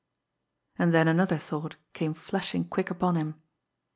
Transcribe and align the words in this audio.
And 0.79 0.95
then 0.95 1.07
another 1.07 1.37
thought 1.37 1.75
came 1.93 2.15
flashing 2.15 2.67
quick 2.67 2.89
upon 2.89 3.13
him. 3.15 3.35